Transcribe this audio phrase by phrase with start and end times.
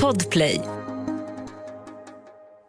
[0.00, 0.60] Podplay.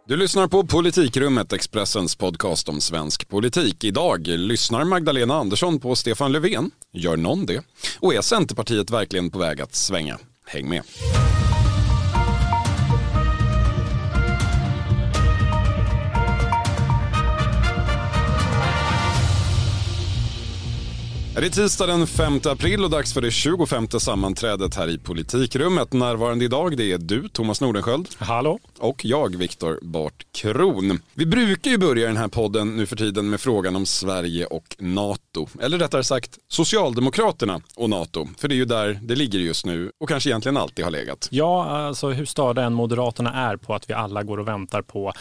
[0.08, 3.84] Du lyssnar på Politikrummet, Expressens podcast om svensk politik.
[3.84, 6.72] Idag lyssnar Magdalena Andersson på Stefan Löfven.
[6.94, 7.64] Gör någon det?
[8.00, 10.20] Och är Centerpartiet verkligen på väg att svänga?
[10.46, 10.84] Häng med.
[21.36, 25.94] Det är tisdag den 5 april och dags för det 25 sammanträdet här i Politikrummet.
[25.94, 28.08] Närvarande idag det är du, Thomas Nordenskjöld.
[28.18, 28.60] Hallå.
[28.80, 31.00] Och jag, Viktor Bart Kron.
[31.14, 34.76] Vi brukar ju börja den här podden nu för tiden med frågan om Sverige och
[34.80, 35.48] NATO.
[35.62, 38.28] Eller rättare sagt Socialdemokraterna och NATO.
[38.38, 41.28] För det är ju där det ligger just nu och kanske egentligen alltid har legat.
[41.32, 45.14] Ja, alltså hur störda än Moderaterna är på att vi alla går och väntar på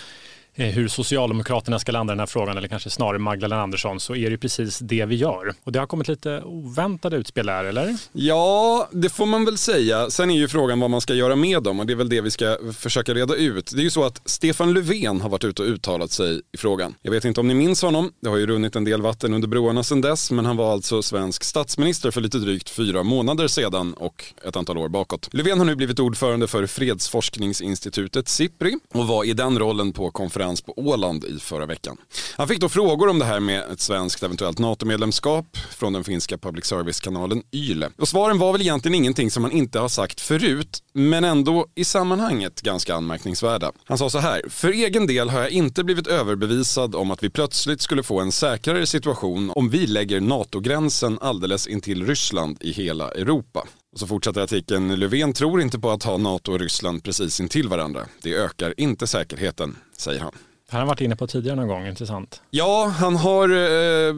[0.55, 4.17] Eh, hur Socialdemokraterna ska landa i den här frågan, eller kanske snarare Magdalena Andersson, så
[4.17, 5.55] är det precis det vi gör.
[5.65, 7.97] Och det har kommit lite oväntade utspel där, eller?
[8.13, 10.11] Ja, det får man väl säga.
[10.11, 12.21] Sen är ju frågan vad man ska göra med dem och det är väl det
[12.21, 13.71] vi ska försöka reda ut.
[13.75, 16.95] Det är ju så att Stefan Löfven har varit ute och uttalat sig i frågan.
[17.03, 19.49] Jag vet inte om ni minns honom, det har ju runnit en del vatten under
[19.49, 23.95] broarna sedan dess, men han var alltså svensk statsminister för lite drygt fyra månader sedan
[23.95, 25.29] och ett antal år bakåt.
[25.33, 30.42] Löfven har nu blivit ordförande för fredsforskningsinstitutet SIPRI och var i den rollen på konferensen
[30.43, 31.97] konferens på Åland i förra veckan.
[32.37, 36.39] Han fick då frågor om det här med ett svenskt eventuellt NATO-medlemskap från den finska
[36.39, 37.91] public service-kanalen YLE.
[37.99, 41.85] Och svaren var väl egentligen ingenting som han inte har sagt förut, men ändå i
[41.85, 43.73] sammanhanget ganska anmärkningsvärda.
[43.85, 47.31] Han sa så här, för egen del har jag inte blivit överbevisad om att vi
[47.31, 53.11] plötsligt skulle få en säkrare situation om vi lägger NATO-gränsen alldeles intill Ryssland i hela
[53.11, 53.67] Europa.
[53.93, 57.69] Och så fortsätter artikeln, Löfven tror inte på att ha NATO och Ryssland precis intill
[57.69, 58.07] varandra.
[58.23, 60.33] Det ökar inte säkerheten, säger han.
[60.73, 62.43] Det har han varit inne på tidigare någon gång, intressant.
[62.51, 64.15] Ja, han har eh,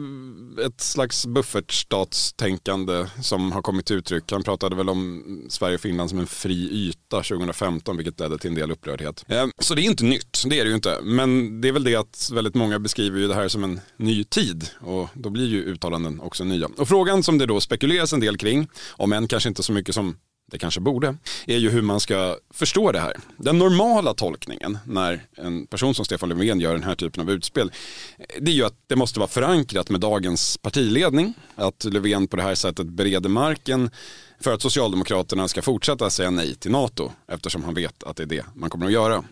[0.65, 4.31] ett slags buffertstatstänkande som har kommit till uttryck.
[4.31, 8.49] Han pratade väl om Sverige och Finland som en fri yta 2015, vilket ledde till
[8.49, 9.25] en del upprördhet.
[9.27, 10.99] Eh, så det är inte nytt, det är det ju inte.
[11.03, 14.23] Men det är väl det att väldigt många beskriver ju det här som en ny
[14.23, 16.69] tid och då blir ju uttalanden också nya.
[16.77, 19.95] Och frågan som det då spekuleras en del kring, om än kanske inte så mycket
[19.95, 20.17] som
[20.51, 21.17] det kanske borde,
[21.47, 23.13] är ju hur man ska förstå det här.
[23.37, 27.71] Den normala tolkningen när en person som Stefan Löfven gör den här typen av utspel,
[28.39, 32.43] det är ju att det måste vara förankrat med dagens partiledning, att Löfven på det
[32.43, 33.89] här sättet bereder marken
[34.39, 38.27] för att Socialdemokraterna ska fortsätta säga nej till NATO, eftersom han vet att det är
[38.27, 39.23] det man kommer att göra.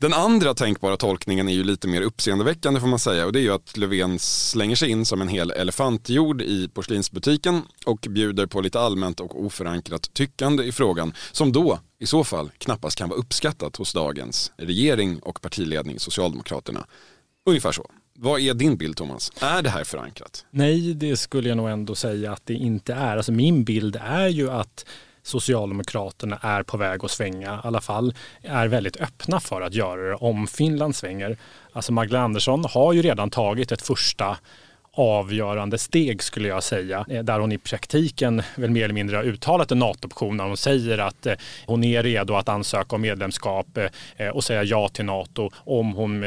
[0.00, 3.42] Den andra tänkbara tolkningen är ju lite mer uppseendeväckande får man säga och det är
[3.42, 8.60] ju att Löfven slänger sig in som en hel elefantjord i porslinsbutiken och bjuder på
[8.60, 13.18] lite allmänt och oförankrat tyckande i frågan som då i så fall knappast kan vara
[13.18, 16.86] uppskattat hos dagens regering och partiledning Socialdemokraterna.
[17.46, 17.90] Ungefär så.
[18.18, 19.32] Vad är din bild Thomas?
[19.40, 20.44] Är det här förankrat?
[20.50, 23.16] Nej, det skulle jag nog ändå säga att det inte är.
[23.16, 24.84] Alltså min bild är ju att
[25.22, 30.08] Socialdemokraterna är på väg att svänga, i alla fall är väldigt öppna för att göra
[30.08, 31.38] det om Finland svänger.
[31.72, 34.36] Alltså Magdalena Andersson har ju redan tagit ett första
[34.98, 39.24] avgörande steg skulle jag säga, eh, där hon i praktiken väl mer eller mindre har
[39.24, 41.34] uttalat en NATO-option när hon säger att eh,
[41.66, 43.78] hon är redo att ansöka om medlemskap
[44.16, 46.22] eh, och säga ja till NATO om hon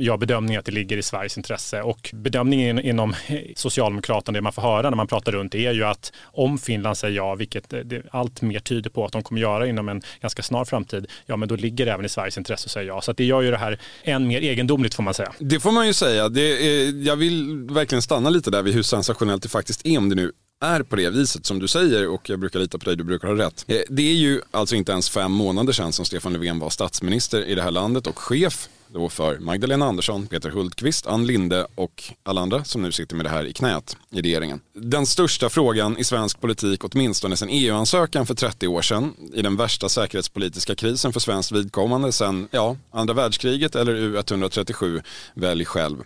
[0.00, 1.82] gör bedömningen att det ligger i Sveriges intresse.
[1.82, 3.14] Och bedömningen inom
[3.56, 7.16] Socialdemokraterna, det man får höra när man pratar runt, är ju att om Finland säger
[7.16, 7.74] ja, vilket
[8.10, 11.48] allt mer tyder på att de kommer göra inom en ganska snar framtid, ja men
[11.48, 13.00] då ligger det även i Sveriges intresse att säga ja.
[13.00, 15.32] Så det gör ju det här än mer egendomligt får man säga.
[15.38, 16.28] Det får man ju säga.
[16.28, 19.98] Det är, jag vill verkligen stanna stanna lite där vid hur sensationellt det faktiskt är
[19.98, 22.84] om det nu är på det viset som du säger och jag brukar lita på
[22.84, 23.64] dig, du brukar ha rätt.
[23.68, 27.44] Eh, det är ju alltså inte ens fem månader sedan som Stefan Löfven var statsminister
[27.44, 32.04] i det här landet och chef då för Magdalena Andersson, Peter Hultqvist, Ann Linde och
[32.22, 34.60] alla andra som nu sitter med det här i knät i regeringen.
[34.72, 39.56] Den största frågan i svensk politik, åtminstone sedan EU-ansökan för 30 år sedan, i den
[39.56, 45.02] värsta säkerhetspolitiska krisen för svenskt vidkommande sedan, ja, andra världskriget eller U137,
[45.34, 45.96] välj själv.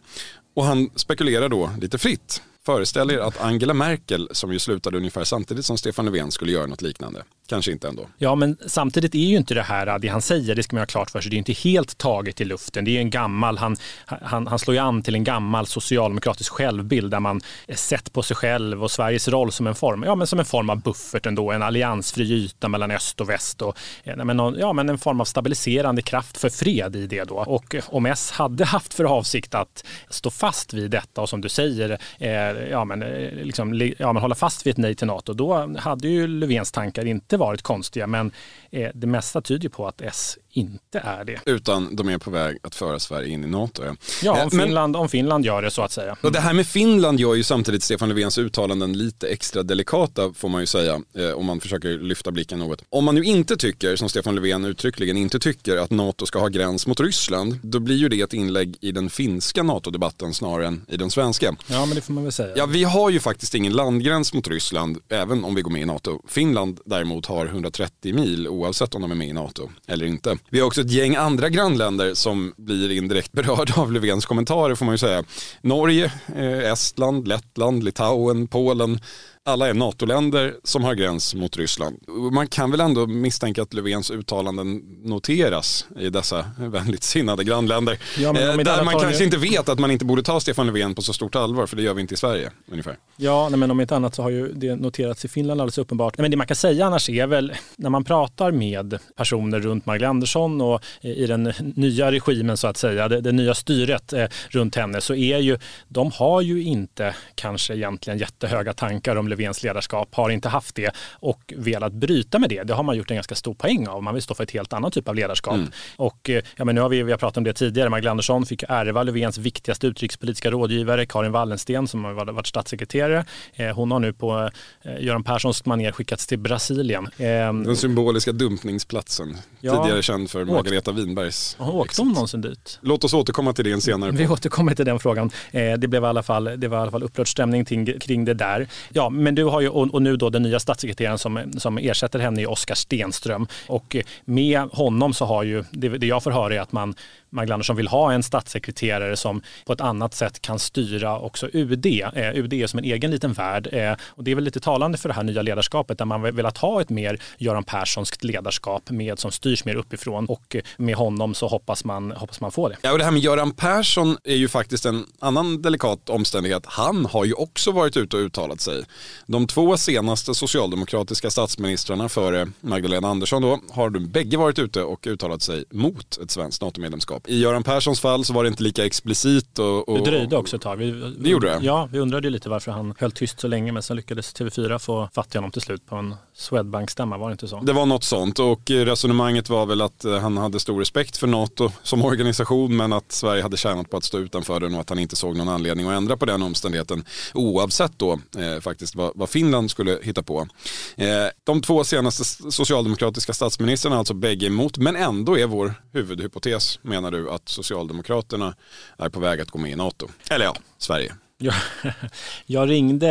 [0.58, 2.42] Och han spekulerar då lite fritt.
[2.66, 6.66] Föreställ er att Angela Merkel, som ju slutade ungefär samtidigt som Stefan Löfven, skulle göra
[6.66, 7.24] något liknande.
[7.48, 8.06] Kanske inte ändå.
[8.18, 10.86] Ja, men samtidigt är ju inte det här, det han säger, det ska man ha
[10.86, 12.84] klart för sig, det är inte helt taget i luften.
[12.84, 13.76] Det är en gammal, han,
[14.06, 17.40] han, han slår ju an till en gammal socialdemokratisk självbild där man
[17.74, 20.70] sett på sig själv och Sveriges roll som en form, ja, men som en form
[20.70, 24.72] av buffert ändå, en alliansfri yta mellan öst och väst och eh, ja, men, ja,
[24.72, 27.34] men en form av stabiliserande kraft för fred i det då.
[27.34, 31.40] Och eh, om S hade haft för avsikt att stå fast vid detta och som
[31.40, 32.30] du säger, eh,
[32.70, 36.08] ja, men, eh, liksom, ja, men hålla fast vid ett nej till NATO, då hade
[36.08, 38.32] ju Löfvens tankar inte varit konstiga men
[38.70, 41.40] eh, det mesta tyder på att S inte är det.
[41.46, 43.82] Utan de är på väg att föra Sverige in i NATO.
[43.84, 46.16] Ja, ja om, eh, Finland, om Finland gör det så att säga.
[46.20, 50.48] Och det här med Finland gör ju samtidigt Stefan Löfvens uttalanden lite extra delikata får
[50.48, 52.82] man ju säga eh, om man försöker lyfta blicken något.
[52.90, 56.48] Om man nu inte tycker, som Stefan Löfven uttryckligen inte tycker, att NATO ska ha
[56.48, 60.84] gräns mot Ryssland, då blir ju det ett inlägg i den finska NATO-debatten snarare än
[60.88, 61.56] i den svenska.
[61.66, 62.52] Ja, men det får man väl säga.
[62.56, 65.84] Ja, vi har ju faktiskt ingen landgräns mot Ryssland, även om vi går med i
[65.84, 66.22] NATO.
[66.28, 70.37] Finland däremot har 130 mil oavsett om de är med i NATO eller inte.
[70.50, 74.84] Vi har också ett gäng andra grannländer som blir indirekt berörda av Löfvens kommentarer får
[74.84, 75.24] man ju säga.
[75.62, 79.00] Norge, eh, Estland, Lettland, Litauen, Polen
[79.48, 81.98] alla är NATO-länder som har gräns mot Ryssland.
[82.32, 87.98] Man kan väl ändå misstänka att Löfvens uttalanden noteras i dessa vänligt sinnade grannländer.
[88.18, 89.24] Ja, eh, där man kanske det...
[89.24, 91.82] inte vet att man inte borde ta Stefan Löfven på så stort allvar, för det
[91.82, 92.50] gör vi inte i Sverige.
[92.70, 92.96] ungefär.
[93.16, 96.18] Ja, nej, men om inte annat så har ju det noterats i Finland alldeles uppenbart.
[96.18, 100.10] Men det man kan säga annars är väl, när man pratar med personer runt Magdalena
[100.10, 104.76] Andersson och i den nya regimen så att säga, det, det nya styret eh, runt
[104.76, 105.58] henne, så är ju,
[105.88, 110.90] de har ju inte kanske egentligen jättehöga tankar om Löfvens ledarskap har inte haft det
[111.12, 112.62] och velat bryta med det.
[112.62, 114.02] Det har man gjort en ganska stor poäng av.
[114.02, 115.54] Man vill stå för ett helt annat typ av ledarskap.
[115.54, 115.70] Mm.
[115.96, 117.88] Och eh, ja, men nu har vi, vi har pratat om det tidigare.
[117.88, 123.24] Magdalena Andersson fick ärva Löfvens viktigaste utrikespolitiska rådgivare Karin Wallensten som har varit statssekreterare.
[123.54, 124.50] Eh, hon har nu på
[124.82, 127.08] eh, Göran Perssons manér skickats till Brasilien.
[127.18, 129.36] Den symboliska dumpningsplatsen.
[129.60, 129.82] Ja.
[129.82, 131.56] Tidigare känd för Margareta Winbergs.
[131.60, 132.78] Åkte hon någonsin dit?
[132.82, 134.10] Låt oss återkomma till det en senare.
[134.10, 135.30] Vi återkommer till den frågan.
[135.52, 137.64] Det blev i alla fall, det var i alla fall upprörd stämning
[138.00, 138.68] kring det där.
[138.92, 142.42] Ja, men du har ju, och, nu då den nya statssekreteraren som, som ersätter henne
[142.42, 143.46] är Oskar Stenström.
[143.66, 146.94] Och med honom så har ju, det, det jag får höra är att man
[147.30, 151.86] Magdalena Andersson vill ha en statssekreterare som på ett annat sätt kan styra också UD.
[151.86, 154.98] Eh, UD är som en egen liten värld eh, och det är väl lite talande
[154.98, 159.18] för det här nya ledarskapet där man velat ha ett mer Göran Perssonskt ledarskap med
[159.18, 162.76] som styrs mer uppifrån och med honom så hoppas man, hoppas man få det.
[162.82, 166.62] Ja, och det här med Göran Persson är ju faktiskt en annan delikat omständighet.
[166.66, 168.84] Han har ju också varit ute och uttalat sig.
[169.26, 175.06] De två senaste socialdemokratiska statsministrarna före Magdalena Andersson då har de bägge varit ute och
[175.06, 177.28] uttalat sig mot ett svenskt NATO-medlemskap ledarskap.
[177.28, 179.58] I Göran Perssons fall så var det inte lika explicit.
[179.58, 179.98] Och, och...
[179.98, 180.76] Det dröjde också ett tag.
[180.76, 181.58] Vi, det gjorde det?
[181.62, 185.08] Ja, vi undrade lite varför han höll tyst så länge men sen lyckades TV4 få
[185.14, 187.60] fatt i honom till slut på en Swedbank-stämma, var det inte så?
[187.60, 191.26] Det var något sånt och resonemanget var väl att eh, han hade stor respekt för
[191.26, 194.88] NATO som organisation men att Sverige hade tjänat på att stå utanför den och att
[194.88, 197.04] han inte såg någon anledning att ändra på den omständigheten
[197.34, 200.48] oavsett då eh, faktiskt vad, vad, Finland skulle hitta på.
[200.96, 201.06] Eh,
[201.44, 207.30] de två senaste socialdemokratiska statsministrarna alltså bägge emot men ändå är vår huvudhypotes menar du
[207.30, 208.54] att Socialdemokraterna
[208.98, 210.08] är på väg att gå med i NATO.
[210.30, 211.14] Eller ja, Sverige.
[211.40, 211.54] Jag,
[212.46, 213.06] jag ringde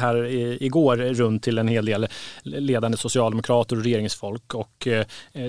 [0.00, 0.26] här
[0.62, 2.08] igår runt till en hel del
[2.42, 5.06] ledande socialdemokrater och regeringsfolk och eh,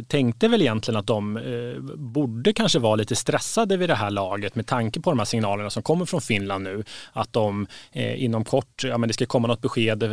[0.07, 4.55] tänkte väl egentligen att de eh, borde kanske vara lite stressade vid det här laget
[4.55, 6.83] med tanke på de här signalerna som kommer från Finland nu.
[7.13, 10.03] Att de eh, inom kort, ja men det ska komma något besked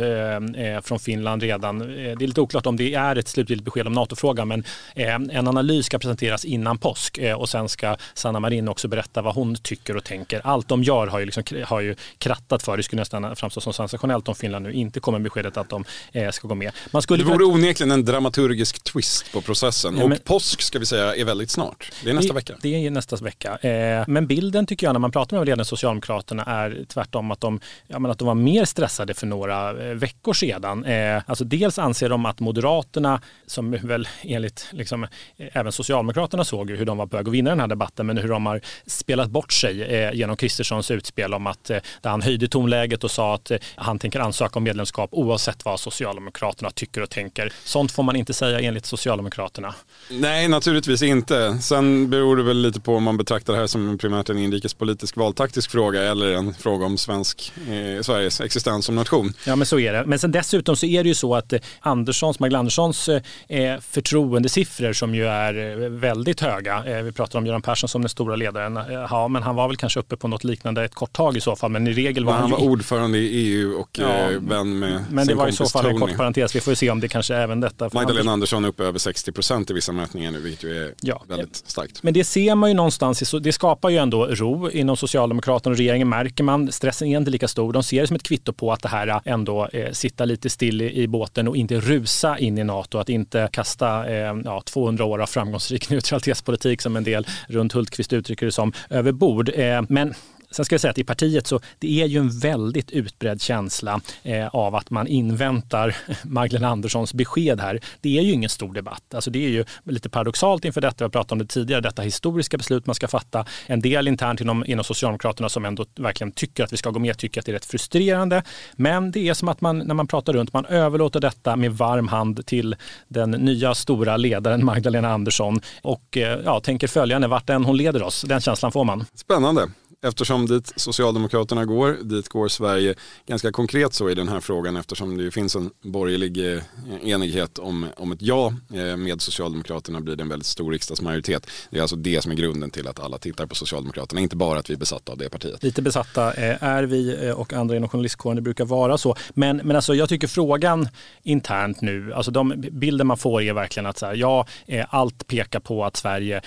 [0.83, 1.79] från Finland redan.
[1.79, 4.63] Det är lite oklart om det är ett slutgiltigt besked om NATO-frågan men
[4.95, 9.55] en analys ska presenteras innan påsk och sen ska Sanna Marin också berätta vad hon
[9.55, 10.41] tycker och tänker.
[10.43, 12.77] Allt de gör har ju, liksom, har ju krattat för.
[12.77, 15.85] Det skulle nästan framstå som sensationellt om Finland nu inte kommer med beskedet att de
[16.11, 16.71] eh, ska gå med.
[16.91, 19.97] Man skulle det vore onekligen en dramaturgisk twist på processen.
[19.97, 21.91] Ja, men, och påsk ska vi säga är väldigt snart.
[22.03, 22.55] Det är nästa det, vecka.
[22.61, 23.57] Det är nästa vecka.
[23.57, 27.59] Eh, men bilden tycker jag när man pratar med ledande Socialdemokraterna är tvärtom att de,
[27.89, 30.85] att de var mer stressade för några eh, veckor sedan.
[31.25, 35.07] alltså dels anser de att Moderaterna, som väl enligt liksom,
[35.37, 38.29] även Socialdemokraterna såg hur de var på väg att vinna den här debatten, men hur
[38.29, 41.71] de har spelat bort sig genom Kristerssons utspel om att
[42.01, 45.79] där han höjde tonläget och sa att eh, han tänker ansöka om medlemskap oavsett vad
[45.79, 47.53] Socialdemokraterna tycker och tänker.
[47.63, 49.75] Sånt får man inte säga enligt Socialdemokraterna.
[50.09, 51.57] Nej, naturligtvis inte.
[51.61, 55.17] Sen beror det väl lite på om man betraktar det här som primärt en inrikespolitisk
[55.17, 59.33] valtaktisk fråga eller en fråga om svensk, eh, Sveriges existens som nation.
[59.47, 60.05] Ja, men så är det.
[60.05, 64.93] Men sen dessutom så är det ju så att eh, Anderssons, Magdalena Anderssons eh, förtroendesiffror
[64.93, 66.83] som ju är eh, väldigt höga.
[66.85, 68.79] Eh, vi pratar om Göran Persson som den stora ledaren.
[69.09, 71.55] Ja, men han var väl kanske uppe på något liknande ett kort tag i så
[71.55, 71.71] fall.
[71.71, 72.41] Men i regel var han...
[72.41, 75.65] Han var ordförande i EU och ja, eh, vän med Men det var i så
[75.65, 76.55] fall en kort parentes.
[76.55, 77.89] Vi får se om det kanske även detta.
[77.93, 81.23] Magdalena Andersson är uppe över 60 procent i vissa mätningar nu, vilket ju är ja,
[81.27, 82.03] väldigt starkt.
[82.03, 86.09] Men det ser man ju någonstans, det skapar ju ändå ro inom Socialdemokraterna och regeringen
[86.09, 86.71] märker man.
[86.71, 87.73] Stressen är inte lika stor.
[87.73, 90.81] De ser det som ett kvitto på att det här ändå eh, sitta lite still
[90.81, 92.97] i, i båten och inte rusa in i NATO.
[92.97, 98.13] Att inte kasta eh, ja, 200 år av framgångsrik neutralitetspolitik som en del runt Hultqvist
[98.13, 99.51] uttrycker det som över bord.
[99.55, 100.13] Eh, men
[100.51, 104.01] Sen ska jag säga att i partiet så det är ju en väldigt utbredd känsla
[104.23, 107.79] eh, av att man inväntar Magdalena Anderssons besked här.
[108.01, 109.13] Det är ju ingen stor debatt.
[109.13, 112.57] Alltså det är ju lite paradoxalt inför detta, jag pratade om det tidigare, detta historiska
[112.57, 113.45] beslut man ska fatta.
[113.67, 117.17] En del internt inom, inom Socialdemokraterna som ändå verkligen tycker att vi ska gå med
[117.17, 118.43] tycker att det är rätt frustrerande.
[118.75, 122.07] Men det är som att man när man pratar runt, man överlåter detta med varm
[122.07, 122.75] hand till
[123.07, 127.77] den nya stora ledaren Magdalena Andersson och eh, ja, tänker följa henne vart än hon
[127.77, 128.21] leder oss.
[128.21, 129.05] Den känslan får man.
[129.15, 129.67] Spännande
[130.01, 132.95] eftersom dit Socialdemokraterna går, dit går Sverige
[133.27, 136.61] ganska konkret så i den här frågan eftersom det finns en borgerlig eh,
[137.03, 141.49] enighet om, om ett ja eh, med Socialdemokraterna blir det en väldigt stor riksdagsmajoritet.
[141.69, 144.59] Det är alltså det som är grunden till att alla tittar på Socialdemokraterna, inte bara
[144.59, 145.63] att vi är besatta av det partiet.
[145.63, 149.15] Lite besatta eh, är vi och andra inom journalistkåren, det brukar vara så.
[149.33, 150.87] Men, men alltså, jag tycker frågan
[151.23, 154.47] internt nu, alltså de bilder man får är verkligen att så här, ja,
[154.89, 156.41] allt pekar på att Sverige,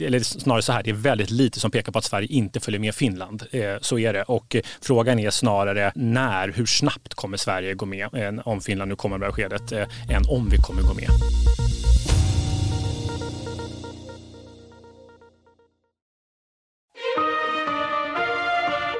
[0.00, 2.80] eller snarare så här, det är väldigt lite som pekar på att Sverige inte följer
[2.80, 3.42] med Finland.
[3.50, 4.22] Eh, så är det.
[4.22, 8.88] Och eh, frågan är snarare när, hur snabbt kommer Sverige gå med eh, om Finland
[8.88, 11.08] nu kommer med beskedet, än om vi kommer gå med.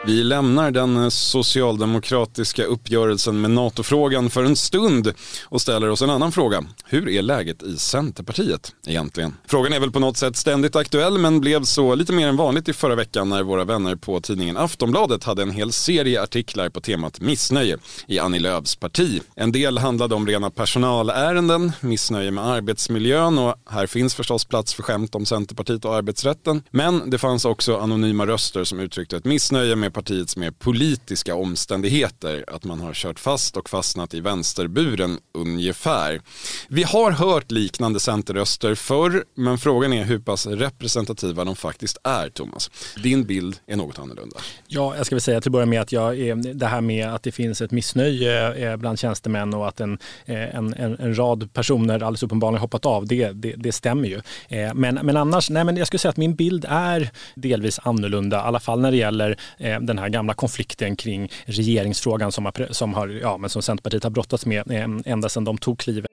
[0.07, 5.13] Vi lämnar den eh, socialdemokratiska uppgörelsen med NATO-frågan för en stund
[5.45, 6.65] och ställer oss en annan fråga.
[6.85, 9.35] Hur är läget i Centerpartiet egentligen?
[9.47, 12.69] Frågan är väl på något sätt ständigt aktuell men blev så lite mer än vanligt
[12.69, 16.81] i förra veckan när våra vänner på tidningen Aftonbladet hade en hel serie artiklar på
[16.81, 19.21] temat missnöje i Annie Lööfs parti.
[19.35, 24.83] En del handlade om rena personalärenden, missnöje med arbetsmiljön och här finns förstås plats för
[24.83, 26.63] skämt om Centerpartiet och arbetsrätten.
[26.71, 32.45] Men det fanns också anonyma röster som uttryckte ett missnöje med partiets mer politiska omständigheter.
[32.47, 36.21] Att man har kört fast och fastnat i vänsterburen ungefär.
[36.69, 42.29] Vi har hört liknande centerröster förr, men frågan är hur pass representativa de faktiskt är,
[42.29, 42.71] Thomas.
[43.03, 44.37] Din bild är något annorlunda.
[44.67, 46.17] Ja, jag ska väl säga till att börja med att jag,
[46.57, 50.57] det här med att det finns ett missnöje eh, bland tjänstemän och att en, eh,
[50.57, 54.21] en, en, en rad personer alldeles uppenbarligen hoppat av, det, det, det, stämmer ju.
[54.49, 58.37] Eh, men, men annars, nej men jag skulle säga att min bild är delvis annorlunda,
[58.37, 59.37] i alla fall när det gäller
[59.87, 64.11] den här gamla konflikten kring regeringsfrågan som, har, som, har, ja, men som Centerpartiet har
[64.11, 66.07] brottats med eh, ända sedan de tog klivet.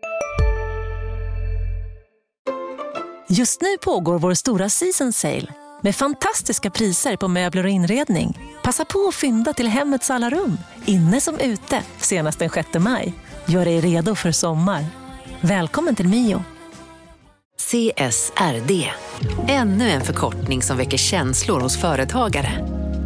[3.30, 5.48] Just nu pågår vår stora season sale
[5.84, 8.40] med fantastiska priser på möbler och inredning.
[8.64, 13.14] Passa på att fynda till hemmets alla rum, inne som ute, senast den 6 maj.
[13.46, 14.86] Gör dig redo för sommar.
[15.42, 16.44] Välkommen till Mio.
[17.58, 18.90] CSRD,
[19.48, 22.83] ännu en förkortning som väcker känslor hos företagare.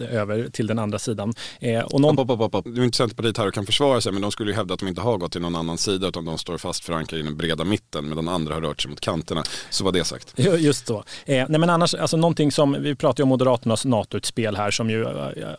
[0.00, 1.34] över till den andra sidan.
[1.60, 2.18] Eh, och någon...
[2.18, 4.50] Hopp, hopp, hopp, Nu är inte Centerpartiet här och kan försvara sig men de skulle
[4.50, 6.84] ju hävda att de inte har gått till någon annan sida utan de står fast
[6.84, 9.42] förankrade i den breda mitten medan andra har rört sig mot kanterna.
[9.70, 10.34] Så var det sagt.
[10.58, 11.04] Just så.
[11.24, 14.90] Eh, nej men annars, alltså någonting som, vi pratar ju om Moderaternas NATO-utspel här som
[14.90, 15.08] ju eh,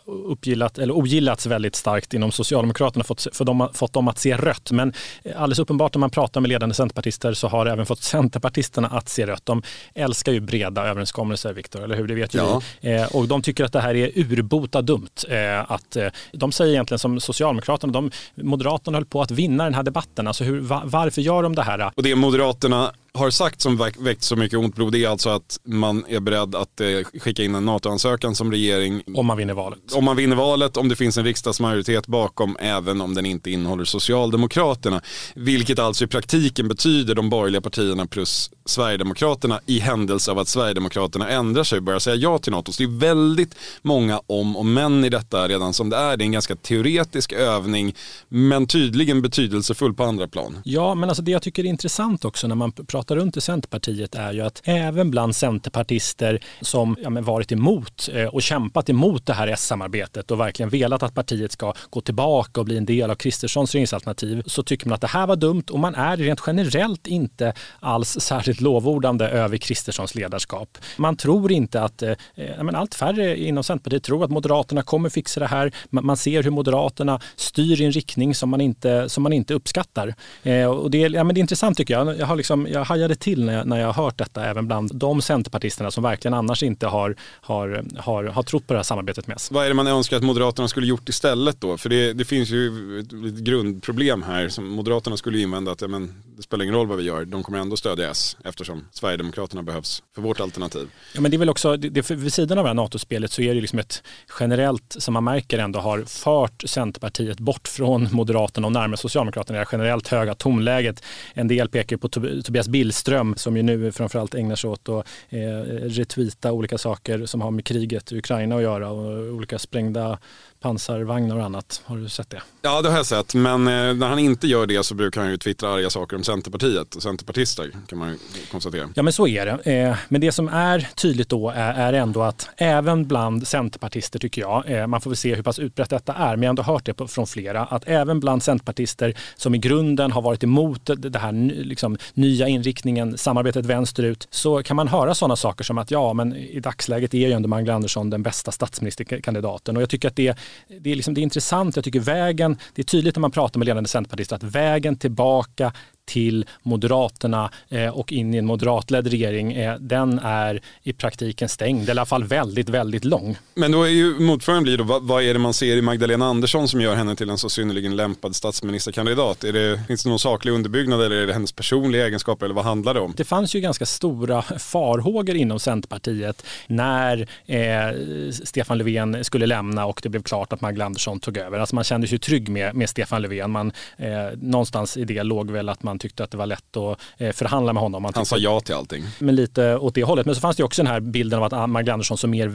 [0.06, 4.36] uppgillat, eller ogillats väldigt starkt inom Socialdemokraterna, fått, för de har fått dem att se
[4.36, 4.70] rött.
[4.70, 4.92] Men
[5.24, 8.88] eh, alldeles uppenbart när man pratar med ledande centerpartister så har det även fått centerpartisterna
[8.88, 9.46] att se rött.
[9.46, 9.62] De
[9.94, 12.06] älskar ju breda överenskommelser, Viktor, eller hur?
[12.06, 12.62] Det vet ju ja.
[12.80, 12.92] vi.
[12.92, 15.24] Eh, och de tycker att det här är urbota dumt.
[15.28, 19.74] Eh, att, eh, de säger egentligen som Socialdemokraterna, de, Moderaterna höll på att vinna den
[19.74, 20.26] här debatten.
[20.26, 21.90] Alltså hur, varför gör de det här?
[21.96, 26.04] Och det Moderaterna har sagt som väckt så mycket ont blod är alltså att man
[26.08, 29.02] är beredd att eh, skicka in en NATO-ansökan som regering.
[29.14, 29.92] Om man vinner valet.
[29.92, 33.84] Om man vinner valet, om det finns en riksdagsmajoritet bakom, även om den inte innehåller
[33.84, 35.00] Socialdemokraterna.
[35.34, 41.28] Vilket alltså i praktiken betyder de borgerliga partierna plus Sverigedemokraterna i händelse av att Sverigedemokraterna
[41.28, 42.72] ändrar sig och börjar säga ja till NATO.
[42.72, 46.16] Så det är väldigt många om och men i detta redan som det är.
[46.16, 47.94] Det är en ganska teoretisk övning
[48.28, 50.58] men tydligen betydelsefull på andra plan.
[50.64, 53.40] Ja, men alltså det jag tycker är intressant också när man pratar pratar runt i
[53.40, 59.26] Centerpartiet är ju att även bland centerpartister som ja, varit emot eh, och kämpat emot
[59.26, 63.10] det här S-samarbetet och verkligen velat att partiet ska gå tillbaka och bli en del
[63.10, 66.40] av Kristerssons regeringsalternativ så tycker man att det här var dumt och man är rent
[66.46, 70.78] generellt inte alls särskilt lovordande över Kristerssons ledarskap.
[70.96, 72.14] Man tror inte att, eh,
[72.62, 75.72] men allt färre inom Centerpartiet tror att Moderaterna kommer fixa det här.
[75.90, 80.14] Man ser hur Moderaterna styr i en riktning som man inte, som man inte uppskattar.
[80.42, 82.18] Eh, och det, ja, men det är intressant tycker jag.
[82.18, 84.94] Jag har, liksom, jag har hajade till när jag, när jag hört detta, även bland
[84.94, 89.26] de centerpartisterna som verkligen annars inte har, har, har, har trott på det här samarbetet
[89.26, 89.38] med.
[89.50, 91.76] Vad är det man önskar att Moderaterna skulle gjort istället då?
[91.76, 94.48] För det, det finns ju ett grundproblem här.
[94.48, 97.42] Som Moderaterna skulle invända att ja, men, det spelar ingen roll vad vi gör, de
[97.42, 100.88] kommer ändå stödja S eftersom Sverigedemokraterna behövs för vårt alternativ.
[101.14, 103.42] Ja, men det är väl också, det, det, vid sidan av det här NATO-spelet så
[103.42, 104.02] är det liksom ett
[104.40, 109.64] generellt, som man märker ändå har fört Centerpartiet bort från Moderaterna och närmare Socialdemokraterna, det
[109.64, 111.02] här generellt höga tonläget.
[111.34, 115.38] En del pekar på Tobias Billström som ju nu framförallt ägnar sig åt att eh,
[115.82, 120.18] retweeta olika saker som har med kriget i Ukraina att göra och olika sprängda
[120.60, 121.82] pansarvagnar och annat.
[121.84, 122.42] Har du sett det?
[122.62, 123.34] Ja, det har jag sett.
[123.34, 126.24] Men eh, när han inte gör det så brukar han ju twittra arga saker om
[126.24, 128.18] Centerpartiet och centerpartister kan man
[128.50, 128.88] konstatera.
[128.94, 129.72] Ja, men så är det.
[129.72, 134.40] Eh, men det som är tydligt då är, är ändå att även bland centerpartister tycker
[134.42, 136.62] jag, eh, man får väl se hur pass utbrett detta är, men jag har ändå
[136.62, 140.90] hört det på, från flera, att även bland centerpartister som i grunden har varit emot
[140.96, 141.32] det här
[141.64, 142.75] liksom, nya inriktningen,
[143.16, 147.18] samarbetet vänsterut, så kan man höra sådana saker som att ja, men i dagsläget är
[147.18, 150.36] ju ändå Magdalena Andersson den bästa statsministerkandidaten och jag tycker att det
[150.80, 151.76] det, är liksom, det är intressant.
[151.76, 155.72] Jag tycker vägen, det är tydligt när man pratar med ledande centerpartister att vägen tillbaka
[156.06, 161.88] till Moderaterna eh, och in i en moderatledd regering, eh, den är i praktiken stängd,
[161.88, 163.38] i alla fall väldigt, väldigt lång.
[163.54, 166.26] Men då är ju motfrågan blir då, vad, vad, är det man ser i Magdalena
[166.26, 169.44] Andersson som gör henne till en så synnerligen lämpad statsministerkandidat?
[169.44, 172.64] Är det, finns det någon saklig underbyggnad eller är det hennes personliga egenskaper eller vad
[172.64, 173.14] handlar det om?
[173.16, 180.00] Det fanns ju ganska stora farhågor inom Centerpartiet när eh, Stefan Löfven skulle lämna och
[180.02, 181.58] det blev klart att Magdalena Andersson tog över.
[181.58, 183.50] Alltså man kände sig trygg med, med Stefan Löfven.
[183.50, 184.08] Man, eh,
[184.40, 187.32] någonstans i det låg väl att man man tyckte att det var lätt att eh,
[187.32, 188.02] förhandla med honom.
[188.02, 189.04] Man han sa ja till allting.
[189.18, 190.26] Men lite åt det hållet.
[190.26, 192.48] Men så fanns det också den här bilden av att Magdalena Andersson som mer,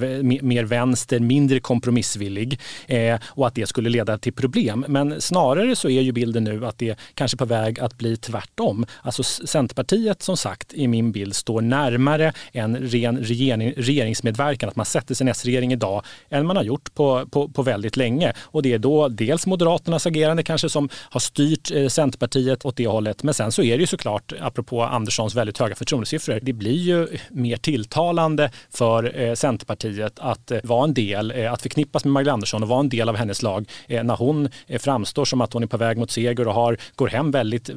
[0.43, 4.85] mer vänster, mindre kompromissvillig eh, och att det skulle leda till problem.
[4.87, 8.17] Men snarare så är ju bilden nu att det kanske är på väg att bli
[8.17, 8.85] tvärtom.
[9.01, 14.85] Alltså Centerpartiet som sagt i min bild står närmare en ren regering, regeringsmedverkan, att man
[14.85, 18.33] sätter en S-regering idag än man har gjort på, på, på väldigt länge.
[18.41, 22.87] Och det är då dels Moderaternas agerande kanske som har styrt eh, Centerpartiet åt det
[22.87, 23.23] hållet.
[23.31, 27.07] Men sen så är det ju såklart, apropå Anderssons väldigt höga förtroendesiffror, det blir ju
[27.29, 32.33] mer tilltalande för eh, Centerpartiet att eh, vara en del, eh, att förknippas med Magdalena
[32.33, 35.67] Andersson och vara en del av hennes lag när hon framstår som att hon är
[35.67, 37.69] på väg mot seger och har, går hem väldigt,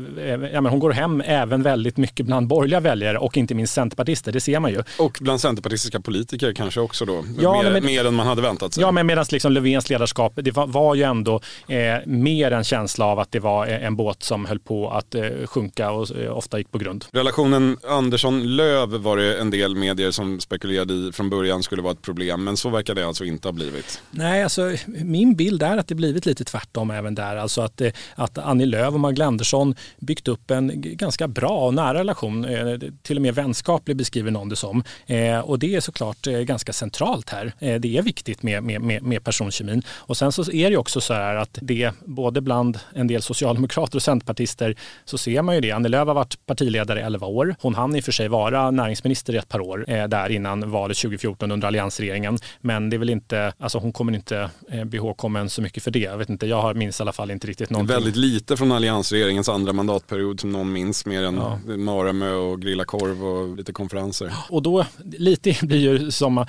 [0.53, 4.33] ja, men hon går hem även väldigt mycket bland borgerliga väljare och inte minst centerpartister,
[4.33, 4.83] det ser man ju.
[4.99, 8.75] Och bland centerpartistiska politiker kanske också då, ja, mer, men, mer än man hade väntat
[8.75, 8.81] sig.
[8.81, 13.05] Ja, men medan liksom Löfvens ledarskap, det var, var ju ändå eh, mer en känsla
[13.05, 16.59] av att det var en båt som höll på att eh, sjunka och eh, ofta
[16.59, 17.05] gick på grund.
[17.13, 22.03] Relationen Andersson-Löv var det en del medier som spekulerade i från början skulle vara ett
[22.03, 24.03] problem, men så verkar det alltså inte ha blivit.
[24.11, 27.37] Nej, alltså min bild är att det blivit lite tvärtom även där.
[27.37, 31.75] Alltså att, eh, att Annie Lööf och Magdalena Andersson byggt upp en ganska bra och
[31.75, 34.85] nära relation, eh, till och med vänskaplig beskriver någon det som.
[35.45, 37.53] Och det är såklart ganska centralt här.
[37.79, 39.83] Det är viktigt med, med, med personkemin.
[39.89, 43.97] Och sen så är det också så här att det både bland en del socialdemokrater
[43.97, 45.71] och centerpartister så ser man ju det.
[45.71, 47.55] Annie Lööf har varit partiledare i 11 år.
[47.61, 50.71] Hon hann i och för sig vara näringsminister i ett par år eh, där innan
[50.71, 52.39] valet 2014 under alliansregeringen.
[52.61, 55.99] Men det är väl inte, alltså hon kommer inte eh, ihågkommen så mycket för det.
[55.99, 57.95] Jag vet inte, jag minns i alla fall inte riktigt någonting.
[57.95, 61.59] Väldigt lite från alliansregeringens andra mandatperiod som någon minns mer än ja.
[61.77, 64.33] Maramö och grilla korv och lite konferenser.
[64.51, 66.47] Och då, lite blir ju som,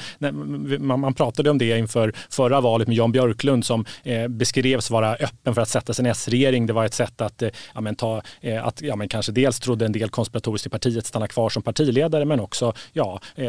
[0.79, 5.15] man, man pratade om det inför förra valet med Jan Björklund som eh, beskrevs vara
[5.15, 6.65] öppen för att sätta en S-regering.
[6.65, 9.59] Det var ett sätt att, eh, ja, men ta, eh, att ja, men kanske dels
[9.59, 13.45] trodde en del konspiratoriskt i partiet stanna kvar som partiledare men också, ja, eh,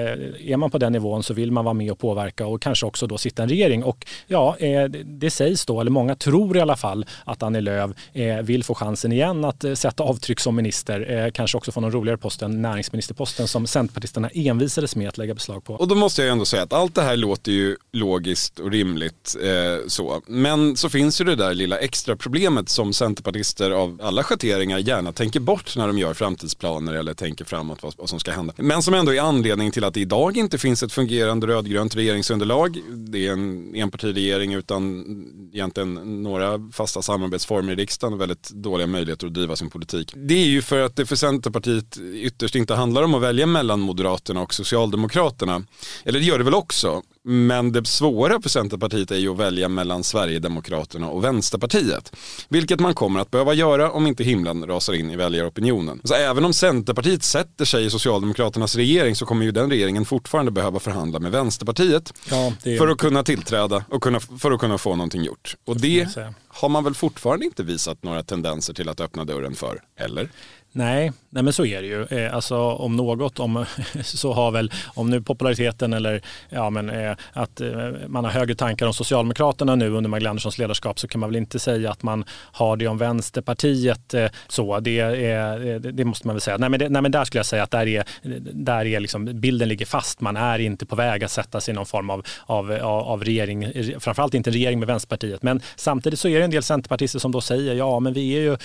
[0.50, 3.06] är man på den nivån så vill man vara med och påverka och kanske också
[3.06, 3.84] då sitta i en regering.
[3.84, 7.90] Och ja, eh, det sägs då, eller många tror i alla fall, att Annie Lööf
[8.12, 12.18] eh, vill få chansen igen att sätta avtryck som minister, kanske också få någon roligare
[12.18, 15.74] post än näringsministerposten som Centerpartisterna envisades med att lägga beslag på.
[15.74, 19.36] Och då måste jag ändå säga att allt det här låter ju logiskt och rimligt
[19.42, 20.22] eh, så.
[20.26, 25.05] Men så finns ju det där lilla extra problemet som centerpartister av alla schatteringar gärna
[25.14, 28.52] tänker bort när de gör framtidsplaner eller tänker framåt vad, vad som ska hända.
[28.56, 32.78] Men som ändå är anledning till att det idag inte finns ett fungerande rödgrönt regeringsunderlag.
[32.94, 35.04] Det är en enpartiregering utan
[35.52, 40.12] egentligen några fasta samarbetsformer i riksdagen och väldigt dåliga möjligheter att driva sin politik.
[40.16, 43.80] Det är ju för att det för Centerpartiet ytterst inte handlar om att välja mellan
[43.80, 45.62] Moderaterna och Socialdemokraterna.
[46.04, 47.02] Eller det gör det väl också.
[47.28, 52.16] Men det svåra för Centerpartiet är ju att välja mellan Sverigedemokraterna och Vänsterpartiet.
[52.48, 56.00] Vilket man kommer att behöva göra om inte himlen rasar in i väljaropinionen.
[56.04, 60.50] Så även om Centerpartiet sätter sig i Socialdemokraternas regering så kommer ju den regeringen fortfarande
[60.50, 62.12] behöva förhandla med Vänsterpartiet.
[62.30, 65.56] Ja, för att kunna tillträda och kunna, för att kunna få någonting gjort.
[65.66, 66.08] Och det
[66.48, 70.30] har man väl fortfarande inte visat några tendenser till att öppna dörren för, eller?
[70.76, 72.06] Nej, nej men så är det ju.
[72.10, 73.64] Eh, alltså om något, om,
[74.02, 77.68] så har väl, om nu populariteten eller ja, men, eh, att eh,
[78.06, 81.36] man har högre tankar om Socialdemokraterna nu under Magdalena Anderssons ledarskap så kan man väl
[81.36, 84.14] inte säga att man har det om Vänsterpartiet.
[84.48, 86.56] Så det, är, det måste man väl säga.
[86.56, 88.04] Nej men, det, nej men där skulle jag säga att där är,
[88.52, 90.20] där är liksom, bilden ligger fast.
[90.20, 93.72] Man är inte på väg att sätta sig i någon form av, av, av regering,
[94.00, 95.42] framförallt inte en regering med Vänsterpartiet.
[95.42, 98.40] Men samtidigt så är det en del centerpartister som då säger ja men vi är
[98.40, 98.56] ju,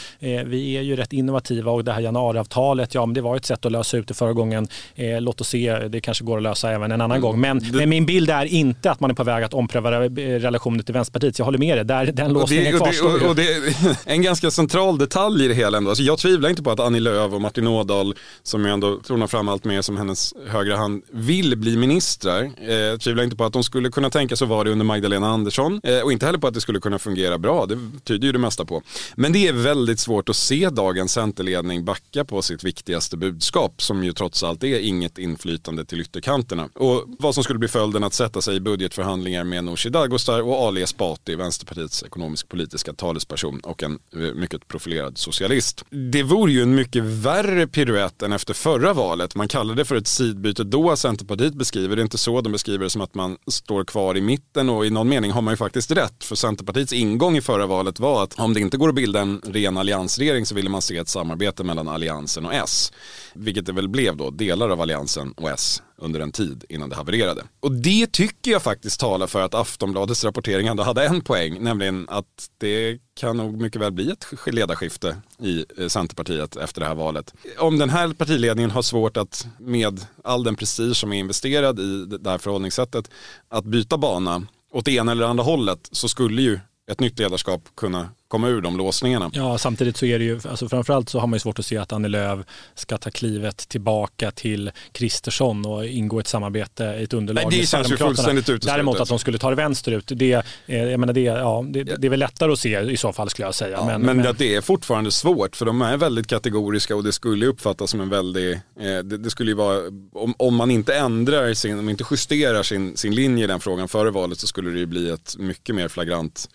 [0.44, 3.66] vi är ju rätt innovativa och det här januariavtalet, ja men det var ett sätt
[3.66, 4.68] att lösa ut det förra gången.
[4.96, 7.22] Eh, låt oss se, det kanske går att lösa även en annan mm.
[7.22, 7.40] gång.
[7.40, 7.78] Men, det...
[7.78, 11.40] men, min bild är inte att man är på väg att ompröva relationen till Vänsterpartiet.
[11.40, 13.14] Jag håller med dig, där, den låsningen kvarstår.
[13.14, 15.90] Och det, och det, en ganska central detalj i det hela ändå.
[15.90, 19.28] Alltså jag tvivlar inte på att Annie Lööf och Martin Ådahl, som jag ändå tonar
[19.28, 22.52] fram allt mer som hennes högra hand, vill bli ministrar.
[22.68, 25.28] Eh, jag tvivlar inte på att de skulle kunna tänka sig vara det under Magdalena
[25.28, 25.82] Andersson.
[25.84, 27.66] Eh, och inte heller på att det skulle kunna fungera bra.
[27.66, 28.82] Det tyder ju det mesta på.
[29.16, 34.04] Men det är väldigt svårt att se dagens centerledning backa på sitt viktigaste budskap som
[34.04, 36.70] ju trots allt är inget inflytande till ytterkanterna.
[36.76, 40.68] Och vad som skulle bli följden att sätta sig i budgetförhandlingar med Nooshi Dadgostar och
[40.68, 45.86] Ali Esbati, Vänsterpartiets ekonomisk-politiska talesperson och en eh, mycket profilerad socialist.
[46.12, 49.36] Det vore ju en mycket värre piruett än efter förra valet.
[49.36, 52.42] Man kallade det för ett sidbyte då, Centerpartiet beskriver det inte så.
[52.42, 55.42] De beskriver det som att man står kvar i mitten och i någon mening har
[55.42, 56.24] man ju faktiskt rätt.
[56.24, 59.42] För Centerpartiets ingång i förra valet var att om det inte går att bilda en
[59.46, 62.92] ren alliansregering så ville man se ett samarbete mellan Alliansen och S.
[63.34, 66.96] Vilket det väl blev då, delar av Alliansen och S under en tid innan det
[66.96, 67.44] havererade.
[67.60, 72.06] Och det tycker jag faktiskt talar för att Aftonbladets rapportering ändå hade en poäng, nämligen
[72.10, 76.96] att det kan nog mycket väl bli ett ledarskifte i eh, Centerpartiet efter det här
[76.96, 77.34] valet.
[77.58, 82.06] Om den här partiledningen har svårt att med all den prestige som är investerad i
[82.06, 83.10] det här förhållningssättet
[83.50, 86.60] att byta bana åt det ena eller andra hållet så skulle ju
[86.92, 89.32] ett nytt ledarskap kunna komma ur de låsningarna.
[89.34, 91.78] Ja, samtidigt så är det ju, alltså framförallt så har man ju svårt att se
[91.78, 92.40] att Annie Lööf
[92.76, 97.92] ska ta klivet tillbaka till Kristersson och ingå ett samarbete, ett underlag Nej, det känns
[97.92, 98.68] ju fullständigt uteslutet.
[98.68, 102.10] Däremot att de skulle ta det vänsterut, det, jag menar det, ja, det, det, är
[102.10, 103.78] väl lättare att se i så fall skulle jag säga.
[103.78, 107.12] Ja, men, men, men det är fortfarande svårt för de är väldigt kategoriska och det
[107.12, 108.60] skulle uppfattas som en väldig, eh,
[109.04, 109.78] det, det, skulle ju vara,
[110.14, 113.60] om, om man inte ändrar sin, om man inte justerar sin, sin linje i den
[113.60, 116.50] frågan före valet så skulle det ju bli ett mycket mer flagrant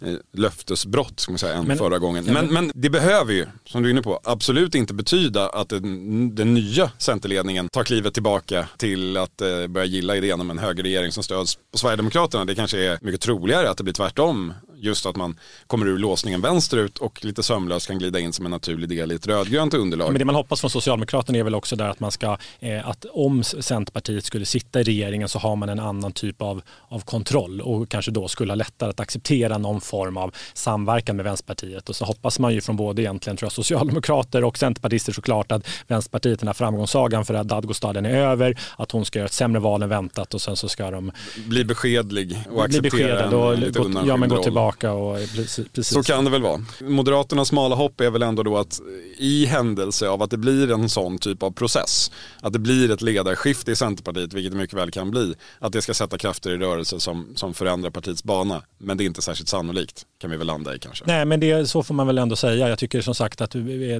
[0.00, 2.24] eh, löftesbrott ska man säga, än men, förra gången.
[2.24, 6.34] Men, men det behöver ju, som du är inne på, absolut inte betyda att den,
[6.34, 11.12] den nya Centerledningen tar klivet tillbaka till att eh, börja gilla idén om en högerregering
[11.12, 12.44] som stöds på Sverigedemokraterna.
[12.44, 16.40] Det kanske är mycket troligare att det blir tvärtom just att man kommer ur låsningen
[16.40, 20.12] vänsterut och lite sömlöst kan glida in som en naturlig del i ett rödgrönt underlag.
[20.12, 23.04] Men det man hoppas från Socialdemokraterna är väl också där att man ska, eh, att
[23.12, 27.60] om Centerpartiet skulle sitta i regeringen så har man en annan typ av, av kontroll
[27.60, 31.88] och kanske då skulle ha lättare att acceptera någon form av samverkan med Vänsterpartiet.
[31.88, 35.66] Och så hoppas man ju från både egentligen tror jag, socialdemokrater och centerpartister såklart att
[35.86, 39.60] Vänsterpartiet, den här framgångssagan för att Dadgostaden är över, att hon ska göra ett sämre
[39.60, 41.12] val än väntat och sen så ska de
[41.46, 44.92] bli beskedlig och acceptera en, och, lite gå, ja, men gå tillbaka tillbaka.
[44.92, 45.94] Och precis, precis.
[45.94, 46.60] Så kan det väl vara.
[46.80, 48.80] Moderaternas smala hopp är väl ändå då att
[49.18, 53.02] i händelse av att det blir en sån typ av process, att det blir ett
[53.02, 56.56] ledarskifte i Centerpartiet, vilket det mycket väl kan bli, att det ska sätta krafter i
[56.56, 58.62] rörelse som, som förändrar partiets bana.
[58.78, 61.04] Men det är inte särskilt sannolikt, kan vi väl landa i kanske.
[61.06, 62.68] Nej, men det, så får man väl ändå säga.
[62.68, 63.50] Jag tycker som sagt att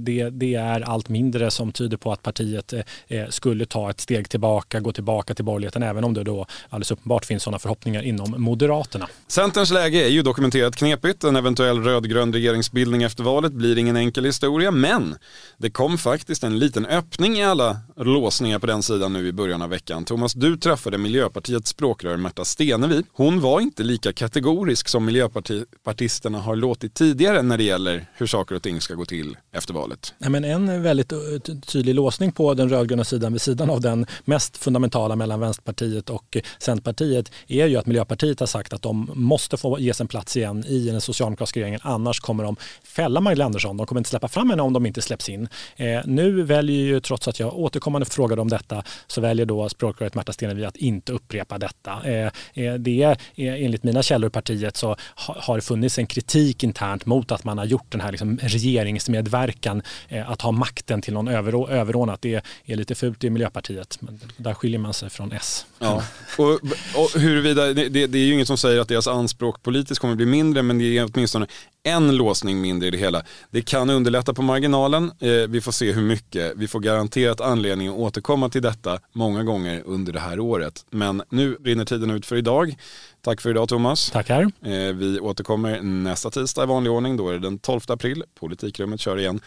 [0.00, 2.72] det, det är allt mindre som tyder på att partiet
[3.09, 6.90] eh, skulle ta ett steg tillbaka, gå tillbaka till borgerligheten, även om det då alldeles
[6.90, 9.09] uppenbart finns sådana förhoppningar inom Moderaterna.
[9.26, 11.25] Centerns läge är ju dokumenterat diskuterat knepigt.
[11.25, 15.16] En eventuell rödgrön regeringsbildning efter valet blir ingen enkel historia, men
[15.59, 19.62] det kom faktiskt en liten öppning i alla låsningar på den sidan nu i början
[19.62, 20.05] av veckan.
[20.05, 23.03] Thomas, du träffade Miljöpartiets språkrör Märta Stenevi.
[23.12, 28.55] Hon var inte lika kategorisk som miljöpartisterna har låtit tidigare när det gäller hur saker
[28.55, 30.14] och ting ska gå till efter valet.
[30.18, 31.18] Nej, men en väldigt eh,
[31.66, 36.37] tydlig låsning på den rödgröna sidan vid sidan av den mest fundamentala mellan Vänsterpartiet och
[36.59, 40.47] Centerpartiet är ju att Miljöpartiet har sagt att de måste få ges en plats igen
[40.48, 41.80] igen i den socialdemokratiska regeringen.
[41.82, 43.76] Annars kommer de fälla Magdalena Andersson.
[43.76, 45.48] De kommer inte släppa fram henne om de inte släpps in.
[45.76, 50.14] Eh, nu väljer ju, trots att jag återkommande frågade om detta, så väljer då språkröret
[50.14, 52.02] Märta Stenevi att inte upprepa detta.
[52.04, 56.06] Eh, eh det är, eh, enligt mina källor i partiet så har det funnits en
[56.06, 61.02] kritik internt mot att man har gjort den här liksom regeringsmedverkan, eh, att ha makten
[61.02, 62.22] till någon över, överordnat.
[62.22, 65.66] Det är lite fult i Miljöpartiet, men där skiljer man sig från S.
[65.78, 66.02] Ja.
[66.38, 66.52] Och,
[66.94, 70.26] och huruvida, det, det är ju inget som säger att deras anspråk politiskt kommer bli
[70.38, 71.46] mindre men det är åtminstone
[71.83, 73.22] en låsning mindre i det hela.
[73.51, 75.05] Det kan underlätta på marginalen.
[75.20, 76.53] Eh, vi får se hur mycket.
[76.57, 80.85] Vi får garanterat anledning att återkomma till detta många gånger under det här året.
[80.90, 82.77] Men nu rinner tiden ut för idag.
[83.20, 84.11] Tack för idag Thomas.
[84.11, 84.42] Tackar.
[84.42, 87.16] Eh, vi återkommer nästa tisdag i vanlig ordning.
[87.16, 88.24] Då är det den 12 april.
[88.40, 89.40] Politikrummet kör igen.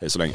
[0.00, 0.34] Hej så länge.